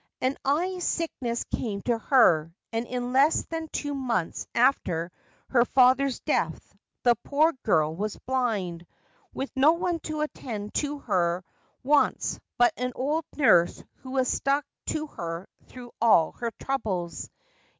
An 0.19 0.35
eye 0.43 0.79
sickness 0.79 1.43
came 1.53 1.83
to 1.83 1.99
her, 1.99 2.55
and 2.73 2.87
in 2.87 3.13
less 3.13 3.45
than 3.45 3.67
two 3.71 3.93
months 3.93 4.47
after 4.55 5.11
her 5.49 5.63
father's 5.63 6.19
death 6.21 6.75
the 7.03 7.15
poor 7.17 7.53
girl 7.61 7.95
was 7.95 8.17
blind, 8.25 8.87
with 9.31 9.51
no 9.55 9.73
one 9.73 9.99
to 9.99 10.21
attend 10.21 10.73
to 10.73 10.97
her 11.01 11.45
wants 11.83 12.39
but 12.57 12.73
an 12.77 12.93
old 12.95 13.25
nurse 13.37 13.83
who 13.97 14.17
had 14.17 14.25
stuck 14.25 14.65
to 14.87 15.05
her 15.05 15.47
through 15.67 15.91
all 16.01 16.31
her 16.31 16.49
troubles. 16.59 17.29